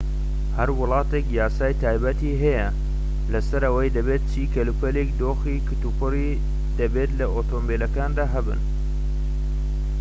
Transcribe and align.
هەر 0.57 0.69
وڵاتێك 0.79 1.25
یاسای 1.39 1.73
تایبەتی 1.81 2.39
هەیە 2.43 2.67
لەسەر 3.33 3.61
ئەوەی 3.67 3.93
دەبێت 3.97 4.23
چی 4.31 4.51
کەلوپەلێکی 4.55 5.17
دۆخی 5.21 5.63
کتوپڕی 5.69 6.39
دەبێت 6.79 7.11
لە 7.19 7.25
ئۆتۆمبیلەکاندا 7.35 8.25
هەبن 8.33 8.59